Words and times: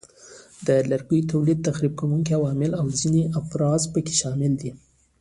د 0.67 0.69
لرګیو 0.91 1.29
تولید، 1.31 1.59
تخریب 1.67 1.93
کوونکي 2.01 2.31
عوامل 2.39 2.71
او 2.79 2.85
ځینې 2.99 3.23
افزار 3.39 3.79
پکې 3.93 4.13
شامل 4.21 4.51
دي. 4.61 4.71